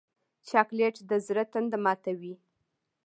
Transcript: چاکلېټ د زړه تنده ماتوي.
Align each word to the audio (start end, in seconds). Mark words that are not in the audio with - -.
چاکلېټ 0.47 0.95
د 1.09 1.11
زړه 1.25 1.43
تنده 1.53 1.77
ماتوي. 1.83 2.33